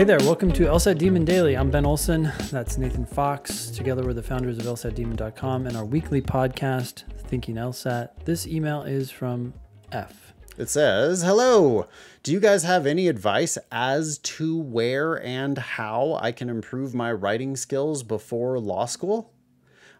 Hey 0.00 0.04
there, 0.04 0.18
welcome 0.20 0.50
to 0.52 0.62
LSAT 0.62 0.96
Demon 0.96 1.26
Daily. 1.26 1.58
I'm 1.58 1.70
Ben 1.70 1.84
Olson. 1.84 2.32
That's 2.50 2.78
Nathan 2.78 3.04
Fox. 3.04 3.66
Together 3.66 4.02
we're 4.02 4.14
the 4.14 4.22
founders 4.22 4.56
of 4.56 4.64
LSATdemon.com 4.64 5.66
and 5.66 5.76
our 5.76 5.84
weekly 5.84 6.22
podcast, 6.22 7.02
Thinking 7.24 7.56
LSAT. 7.56 8.08
This 8.24 8.46
email 8.46 8.80
is 8.80 9.10
from 9.10 9.52
F. 9.92 10.32
It 10.56 10.70
says, 10.70 11.20
Hello. 11.20 11.86
Do 12.22 12.32
you 12.32 12.40
guys 12.40 12.62
have 12.62 12.86
any 12.86 13.08
advice 13.08 13.58
as 13.70 14.16
to 14.16 14.56
where 14.56 15.22
and 15.22 15.58
how 15.58 16.18
I 16.22 16.32
can 16.32 16.48
improve 16.48 16.94
my 16.94 17.12
writing 17.12 17.54
skills 17.54 18.02
before 18.02 18.58
law 18.58 18.86
school? 18.86 19.34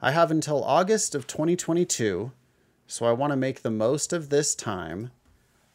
I 0.00 0.12
have 0.12 0.30
until 0.30 0.62
August 0.62 1.16
of 1.16 1.26
2022, 1.26 2.30
so 2.86 3.04
I 3.04 3.10
want 3.10 3.32
to 3.32 3.36
make 3.36 3.62
the 3.62 3.72
most 3.72 4.12
of 4.12 4.28
this 4.28 4.54
time. 4.54 5.10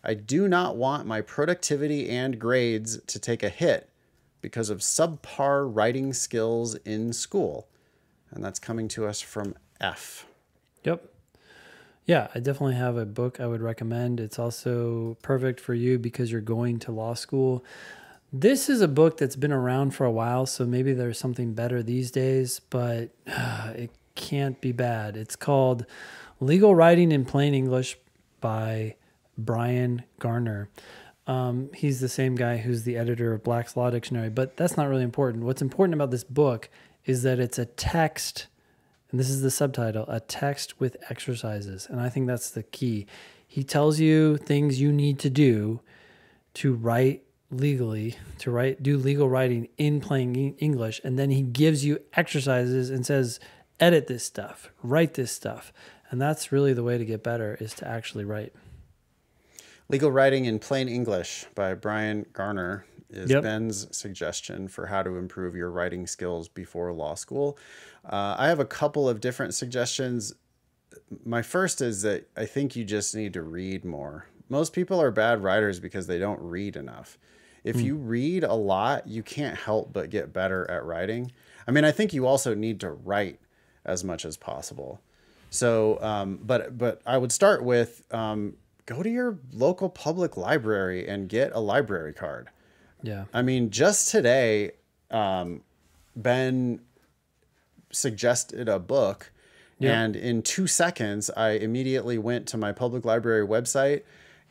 I 0.01 0.13
do 0.13 0.47
not 0.47 0.77
want 0.77 1.05
my 1.05 1.19
productivity 1.19 2.09
and 2.09 2.39
grades 2.39 3.01
to 3.07 3.19
take 3.19 3.43
a 3.43 3.49
hit 3.49 3.89
because 4.43 4.69
of 4.69 4.79
subpar 4.79 5.67
writing 5.73 6.13
skills 6.13 6.75
in 6.85 7.13
school. 7.13 7.67
And 8.29 8.43
that's 8.43 8.59
coming 8.59 8.87
to 8.89 9.07
us 9.07 9.21
from 9.21 9.55
F. 9.81 10.27
Yep. 10.83 11.09
Yeah, 12.05 12.27
I 12.35 12.39
definitely 12.39 12.75
have 12.75 12.97
a 12.97 13.05
book 13.05 13.39
I 13.39 13.47
would 13.47 13.61
recommend. 13.61 14.19
It's 14.19 14.37
also 14.37 15.17
perfect 15.21 15.61
for 15.61 15.73
you 15.73 15.97
because 15.97 16.31
you're 16.31 16.41
going 16.41 16.77
to 16.79 16.91
law 16.91 17.13
school. 17.13 17.63
This 18.33 18.67
is 18.67 18.81
a 18.81 18.87
book 18.87 19.17
that's 19.17 19.37
been 19.37 19.53
around 19.53 19.95
for 19.95 20.05
a 20.05 20.11
while, 20.11 20.45
so 20.45 20.65
maybe 20.65 20.91
there's 20.91 21.17
something 21.17 21.53
better 21.53 21.81
these 21.81 22.11
days, 22.11 22.59
but 22.69 23.11
uh, 23.25 23.71
it 23.75 23.91
can't 24.15 24.59
be 24.59 24.73
bad. 24.73 25.15
It's 25.15 25.37
called 25.37 25.85
Legal 26.41 26.75
Writing 26.75 27.13
in 27.13 27.23
Plain 27.23 27.53
English 27.53 27.97
by 28.41 28.95
Bryan 29.37 30.03
Garner. 30.19 30.69
Um, 31.25 31.69
he's 31.73 31.99
the 32.01 32.09
same 32.09 32.35
guy 32.35 32.57
who's 32.57 32.83
the 32.83 32.97
editor 32.97 33.33
of 33.33 33.43
Black's 33.43 33.77
Law 33.77 33.89
Dictionary, 33.89 34.29
but 34.29 34.57
that's 34.57 34.75
not 34.75 34.89
really 34.89 35.03
important. 35.03 35.45
What's 35.45 35.61
important 35.61 35.93
about 35.93 36.11
this 36.11 36.23
book 36.23 36.69
is 37.05 37.23
that 37.23 37.39
it's 37.39 37.57
a 37.57 37.65
text, 37.65 38.47
and 39.09 39.19
this 39.19 39.29
is 39.29 39.41
the 39.41 39.51
subtitle 39.51 40.05
a 40.07 40.19
text 40.19 40.79
with 40.79 40.97
exercises. 41.09 41.87
And 41.89 42.01
I 42.01 42.09
think 42.09 42.27
that's 42.27 42.49
the 42.49 42.63
key. 42.63 43.05
He 43.47 43.63
tells 43.63 43.99
you 43.99 44.37
things 44.37 44.81
you 44.81 44.91
need 44.91 45.19
to 45.19 45.29
do 45.29 45.81
to 46.55 46.73
write 46.73 47.23
legally, 47.51 48.17
to 48.39 48.51
write, 48.51 48.81
do 48.81 48.97
legal 48.97 49.29
writing 49.29 49.69
in 49.77 50.01
plain 50.01 50.55
English, 50.57 50.99
and 51.03 51.17
then 51.17 51.29
he 51.29 51.41
gives 51.41 51.85
you 51.85 51.99
exercises 52.13 52.89
and 52.89 53.05
says, 53.05 53.39
edit 53.79 54.07
this 54.07 54.23
stuff, 54.25 54.71
write 54.81 55.13
this 55.13 55.31
stuff. 55.31 55.71
And 56.09 56.21
that's 56.21 56.51
really 56.51 56.73
the 56.73 56.83
way 56.83 56.97
to 56.97 57.05
get 57.05 57.23
better 57.23 57.57
is 57.59 57.73
to 57.75 57.87
actually 57.87 58.25
write. 58.25 58.53
Legal 59.93 60.11
Writing 60.11 60.45
in 60.45 60.57
Plain 60.57 60.89
English 60.89 61.45
by 61.53 61.75
Bryan 61.75 62.25
Garner 62.33 62.83
is 63.11 63.29
yep. 63.29 63.43
Ben's 63.43 63.95
suggestion 63.95 64.67
for 64.67 64.87
how 64.87 65.03
to 65.03 65.17
improve 65.17 65.55
your 65.55 65.69
writing 65.69 66.07
skills 66.07 66.47
before 66.47 66.91
law 66.91 67.13
school. 67.13 67.59
Uh, 68.03 68.33
I 68.39 68.47
have 68.47 68.59
a 68.59 68.65
couple 68.65 69.07
of 69.07 69.21
different 69.21 69.53
suggestions. 69.53 70.33
My 71.23 71.43
first 71.43 71.79
is 71.79 72.01
that 72.01 72.27
I 72.35 72.47
think 72.47 72.75
you 72.75 72.83
just 72.83 73.13
need 73.13 73.33
to 73.33 73.43
read 73.43 73.85
more. 73.85 74.25
Most 74.49 74.73
people 74.73 74.99
are 74.99 75.11
bad 75.11 75.43
writers 75.43 75.79
because 75.79 76.07
they 76.07 76.17
don't 76.17 76.41
read 76.41 76.75
enough. 76.75 77.19
If 77.63 77.75
mm. 77.75 77.83
you 77.83 77.95
read 77.95 78.43
a 78.43 78.55
lot, 78.55 79.07
you 79.07 79.21
can't 79.21 79.59
help 79.59 79.93
but 79.93 80.09
get 80.09 80.33
better 80.33 80.67
at 80.71 80.83
writing. 80.85 81.31
I 81.67 81.71
mean, 81.71 81.85
I 81.85 81.91
think 81.91 82.13
you 82.13 82.25
also 82.25 82.55
need 82.55 82.79
to 82.79 82.89
write 82.89 83.39
as 83.85 84.03
much 84.03 84.25
as 84.25 84.37
possible. 84.37 85.01
So, 85.51 86.01
um, 86.01 86.39
but 86.41 86.79
but 86.79 86.99
I 87.05 87.19
would 87.19 87.31
start 87.31 87.63
with 87.63 88.11
um, 88.11 88.55
go 88.85 89.03
to 89.03 89.09
your 89.09 89.39
local 89.51 89.89
public 89.89 90.37
library 90.37 91.07
and 91.07 91.29
get 91.29 91.51
a 91.53 91.59
library 91.59 92.13
card. 92.13 92.49
Yeah. 93.01 93.25
I 93.33 93.41
mean, 93.41 93.69
just 93.69 94.09
today, 94.09 94.71
um, 95.11 95.61
Ben 96.15 96.79
suggested 97.91 98.67
a 98.67 98.79
book, 98.79 99.31
yeah. 99.79 100.01
and 100.01 100.15
in 100.15 100.41
two 100.41 100.67
seconds, 100.67 101.29
I 101.35 101.51
immediately 101.51 102.17
went 102.17 102.47
to 102.49 102.57
my 102.57 102.71
public 102.71 103.05
library 103.05 103.45
website 103.45 104.03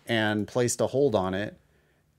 and 0.06 0.47
placed 0.47 0.81
a 0.81 0.87
hold 0.88 1.14
on 1.14 1.34
it. 1.34 1.59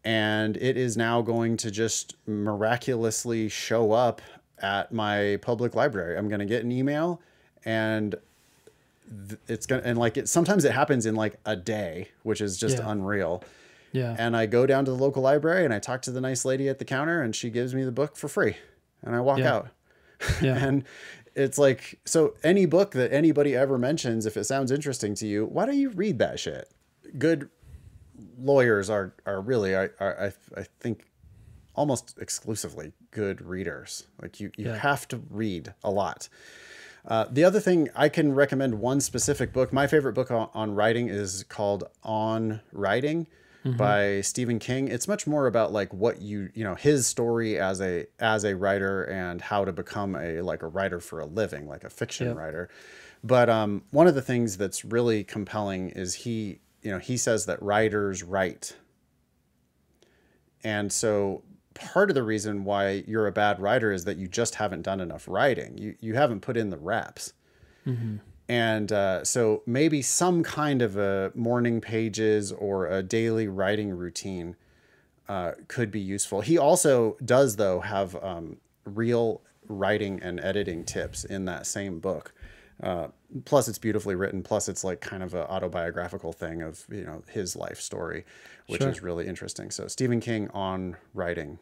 And 0.05 0.57
it 0.57 0.75
is 0.75 0.97
now 0.97 1.21
going 1.21 1.55
to 1.57 1.71
just 1.71 2.15
miraculously 2.27 3.47
show 3.47 3.93
up 3.93 4.21
at 4.61 4.91
my 4.91 5.37
public 5.41 5.75
library. 5.75 6.17
I'm 6.17 6.27
going 6.27 6.39
to 6.39 6.45
get 6.45 6.63
an 6.63 6.71
email 6.71 7.21
and 7.63 8.15
it's 9.47 9.65
gonna 9.65 9.81
and 9.83 9.97
like 9.97 10.17
it 10.17 10.29
sometimes 10.29 10.65
it 10.65 10.71
happens 10.71 11.05
in 11.05 11.15
like 11.15 11.39
a 11.45 11.55
day 11.55 12.09
which 12.23 12.41
is 12.41 12.57
just 12.57 12.77
yeah. 12.77 12.89
unreal. 12.89 13.43
Yeah. 13.91 14.15
And 14.17 14.35
i 14.35 14.45
go 14.45 14.65
down 14.65 14.85
to 14.85 14.91
the 14.91 14.97
local 14.97 15.21
library 15.21 15.65
and 15.65 15.73
i 15.73 15.79
talk 15.79 16.01
to 16.03 16.11
the 16.11 16.21
nice 16.21 16.45
lady 16.45 16.67
at 16.67 16.79
the 16.79 16.85
counter 16.85 17.21
and 17.21 17.35
she 17.35 17.49
gives 17.49 17.75
me 17.75 17.83
the 17.83 17.91
book 17.91 18.15
for 18.15 18.27
free 18.27 18.55
and 19.01 19.15
i 19.15 19.19
walk 19.19 19.39
yeah. 19.39 19.53
out. 19.53 19.67
Yeah. 20.41 20.65
And 20.67 20.83
it's 21.35 21.57
like 21.57 21.99
so 22.05 22.35
any 22.43 22.65
book 22.65 22.91
that 22.91 23.11
anybody 23.11 23.55
ever 23.55 23.77
mentions 23.77 24.25
if 24.25 24.37
it 24.37 24.43
sounds 24.43 24.71
interesting 24.71 25.15
to 25.15 25.27
you 25.27 25.45
why 25.45 25.65
don't 25.65 25.77
you 25.77 25.89
read 25.89 26.19
that 26.19 26.39
shit? 26.39 26.69
Good 27.17 27.49
lawyers 28.37 28.89
are 28.89 29.13
are 29.25 29.41
really 29.41 29.75
i 29.75 29.89
i 29.99 30.31
i 30.57 30.63
think 30.79 31.05
almost 31.75 32.17
exclusively 32.19 32.93
good 33.11 33.41
readers. 33.41 34.07
Like 34.21 34.39
you 34.39 34.51
you 34.57 34.67
yeah. 34.67 34.77
have 34.77 35.07
to 35.09 35.21
read 35.29 35.73
a 35.83 35.91
lot 35.91 36.29
uh, 37.05 37.25
the 37.29 37.43
other 37.43 37.59
thing 37.59 37.89
I 37.95 38.09
can 38.09 38.33
recommend 38.33 38.79
one 38.79 39.01
specific 39.01 39.51
book. 39.51 39.73
My 39.73 39.87
favorite 39.87 40.13
book 40.13 40.31
on, 40.31 40.49
on 40.53 40.73
writing 40.73 41.09
is 41.09 41.43
called 41.43 41.83
On 42.03 42.61
Writing 42.71 43.27
mm-hmm. 43.65 43.77
by 43.77 44.21
Stephen 44.21 44.59
King. 44.59 44.87
It's 44.87 45.07
much 45.07 45.27
more 45.27 45.47
about 45.47 45.71
like 45.71 45.93
what 45.93 46.21
you 46.21 46.49
you 46.53 46.63
know 46.63 46.75
his 46.75 47.07
story 47.07 47.59
as 47.59 47.81
a 47.81 48.05
as 48.19 48.45
a 48.45 48.55
writer 48.55 49.03
and 49.03 49.41
how 49.41 49.65
to 49.65 49.71
become 49.71 50.15
a 50.15 50.41
like 50.41 50.63
a 50.63 50.67
writer 50.67 50.99
for 50.99 51.19
a 51.19 51.25
living, 51.25 51.67
like 51.67 51.83
a 51.83 51.89
fiction 51.89 52.27
yep. 52.27 52.37
writer. 52.37 52.69
But 53.23 53.49
um, 53.49 53.83
one 53.91 54.07
of 54.07 54.15
the 54.15 54.21
things 54.21 54.57
that's 54.57 54.83
really 54.83 55.23
compelling 55.23 55.89
is 55.89 56.13
he 56.13 56.59
you 56.81 56.91
know 56.91 56.99
he 56.99 57.17
says 57.17 57.45
that 57.45 57.61
writers 57.61 58.23
write. 58.23 58.75
And 60.63 60.93
so 60.93 61.43
part 61.73 62.09
of 62.09 62.15
the 62.15 62.23
reason 62.23 62.63
why 62.63 63.03
you're 63.07 63.27
a 63.27 63.31
bad 63.31 63.59
writer 63.59 63.91
is 63.91 64.05
that 64.05 64.17
you 64.17 64.27
just 64.27 64.55
haven't 64.55 64.83
done 64.83 64.99
enough 64.99 65.27
writing. 65.27 65.77
You 65.77 65.95
you 65.99 66.13
haven't 66.15 66.41
put 66.41 66.57
in 66.57 66.69
the 66.69 66.77
reps. 66.77 67.33
Mm-hmm. 67.85 68.17
And 68.49 68.91
uh, 68.91 69.23
so 69.23 69.63
maybe 69.65 70.01
some 70.01 70.43
kind 70.43 70.81
of 70.81 70.97
a 70.97 71.31
morning 71.33 71.79
pages 71.81 72.51
or 72.51 72.87
a 72.87 73.01
daily 73.01 73.47
writing 73.47 73.91
routine 73.91 74.55
uh, 75.29 75.53
could 75.67 75.91
be 75.91 75.99
useful. 75.99 76.41
He 76.41 76.57
also 76.57 77.17
does 77.23 77.55
though 77.55 77.79
have 77.79 78.21
um, 78.23 78.57
real 78.85 79.41
writing 79.67 80.19
and 80.21 80.39
editing 80.39 80.83
tips 80.83 81.23
in 81.23 81.45
that 81.45 81.65
same 81.65 81.99
book. 81.99 82.33
Uh, 82.83 83.07
plus, 83.45 83.67
it's 83.67 83.77
beautifully 83.77 84.13
written. 84.13 84.43
Plus, 84.43 84.67
it's 84.67 84.83
like 84.83 84.99
kind 84.99 85.23
of 85.23 85.33
an 85.33 85.43
autobiographical 85.43 86.33
thing 86.33 86.61
of 86.61 86.85
you 86.91 87.03
know 87.03 87.23
his 87.29 87.55
life 87.55 87.79
story, 87.79 88.25
which 88.67 88.81
sure. 88.81 88.91
is 88.91 89.01
really 89.01 89.25
interesting. 89.25 89.71
So 89.71 89.87
Stephen 89.87 90.19
King 90.19 90.49
on 90.53 90.97
writing. 91.13 91.59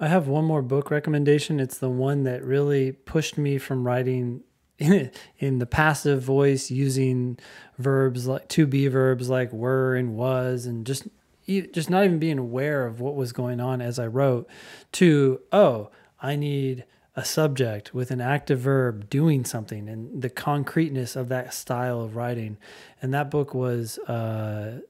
I 0.00 0.08
have 0.08 0.26
one 0.26 0.44
more 0.44 0.62
book 0.62 0.90
recommendation. 0.90 1.60
It's 1.60 1.78
the 1.78 1.90
one 1.90 2.24
that 2.24 2.42
really 2.42 2.92
pushed 2.92 3.38
me 3.38 3.58
from 3.58 3.86
writing 3.86 4.42
in, 4.80 5.10
in 5.38 5.58
the 5.58 5.66
passive 5.66 6.22
voice 6.22 6.70
using 6.70 7.38
verbs 7.78 8.26
like 8.26 8.48
to 8.48 8.66
be 8.66 8.88
verbs 8.88 9.28
like 9.28 9.52
were 9.52 9.94
and 9.94 10.16
was 10.16 10.66
and 10.66 10.86
just 10.86 11.06
just 11.46 11.90
not 11.90 12.04
even 12.04 12.18
being 12.18 12.38
aware 12.38 12.86
of 12.86 13.00
what 13.00 13.14
was 13.14 13.32
going 13.32 13.60
on 13.60 13.82
as 13.82 13.98
I 13.98 14.06
wrote 14.06 14.48
to 14.92 15.40
oh 15.52 15.90
I 16.20 16.36
need 16.36 16.84
a 17.16 17.24
subject 17.24 17.92
with 17.92 18.10
an 18.10 18.20
active 18.20 18.60
verb 18.60 19.10
doing 19.10 19.44
something 19.44 19.88
and 19.88 20.22
the 20.22 20.30
concreteness 20.30 21.16
of 21.16 21.28
that 21.28 21.52
style 21.52 22.00
of 22.00 22.16
writing. 22.16 22.56
And 23.02 23.12
that 23.12 23.30
book 23.30 23.52
was 23.52 23.98
uh, 24.00 24.80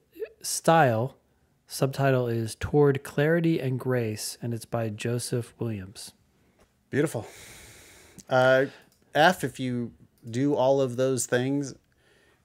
Style. 0.43 1.17
Subtitle 1.67 2.27
is 2.27 2.57
Toward 2.57 3.05
Clarity 3.05 3.61
and 3.61 3.79
Grace, 3.79 4.37
and 4.43 4.53
it's 4.53 4.65
by 4.65 4.89
Joseph 4.89 5.55
Williams. 5.59 6.13
Beautiful. 6.91 7.27
Uh, 8.29 8.67
F, 9.15 9.45
if 9.45 9.61
you 9.61 9.93
do 10.29 10.55
all 10.55 10.81
of 10.81 10.97
those 10.97 11.27
things 11.27 11.75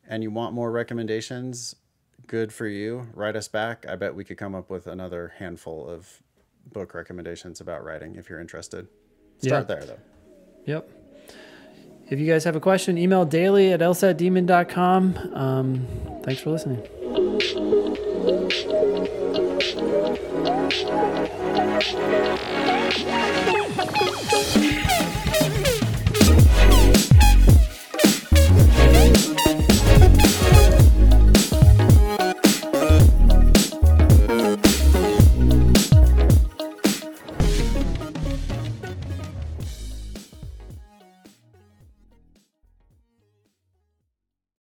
and 0.08 0.22
you 0.22 0.30
want 0.30 0.54
more 0.54 0.72
recommendations, 0.72 1.76
good 2.28 2.54
for 2.54 2.68
you. 2.68 3.08
Write 3.14 3.36
us 3.36 3.48
back. 3.48 3.86
I 3.90 3.96
bet 3.96 4.16
we 4.16 4.24
could 4.24 4.38
come 4.38 4.56
up 4.56 4.70
with 4.70 4.88
another 4.88 5.34
handful 5.40 5.90
of 5.90 6.22
book 6.72 6.94
recommendations 6.94 7.60
about 7.60 7.84
writing 7.84 8.16
if 8.16 8.30
you're 8.30 8.40
interested. 8.40 8.88
Start 9.42 9.68
there 9.68 9.84
though. 9.86 10.00
Yep. 10.66 10.90
If 12.10 12.20
you 12.20 12.28
guys 12.28 12.44
have 12.44 12.56
a 12.56 12.60
question, 12.60 12.98
email 12.98 13.26
daily 13.26 13.72
at 13.74 13.80
lsatdemon.com. 13.80 15.18
Um, 15.34 15.88
thanks 16.24 16.42
for 16.42 16.52
listening. 16.52 16.82